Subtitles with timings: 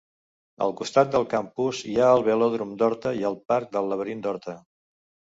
[0.67, 4.57] Al costat del Campus hi ha el Velòdrom d'Horta i el Parc del Laberint d'Horta.